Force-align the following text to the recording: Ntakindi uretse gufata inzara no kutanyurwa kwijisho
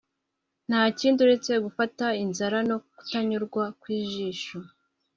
Ntakindi 0.67 1.19
uretse 1.25 1.51
gufata 1.65 2.05
inzara 2.23 2.57
no 2.69 2.77
kutanyurwa 2.97 3.63
kwijisho 3.81 4.57